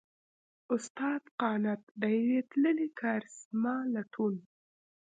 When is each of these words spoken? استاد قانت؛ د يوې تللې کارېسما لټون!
استاد 0.73 1.21
قانت؛ 1.39 1.81
د 2.01 2.01
يوې 2.17 2.39
تللې 2.49 2.87
کارېسما 2.99 3.75
لټون! 3.93 4.35